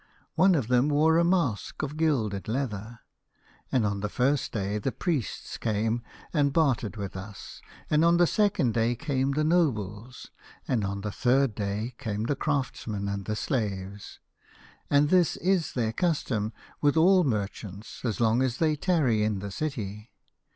[0.33, 3.01] One of them wore a mask of gilded leather."
[3.71, 6.01] And on the first day the priests came
[6.33, 10.31] and bartered with us, and on the second day came the nobles,
[10.67, 14.19] and on the third day came the craftsmen and the slaves.
[14.89, 19.51] And this is their custom with all merchants as long as they tarry in the
[19.51, 20.09] city.